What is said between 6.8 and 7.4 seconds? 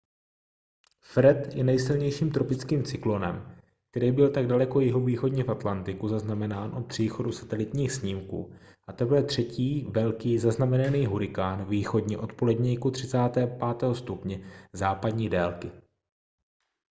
příchodu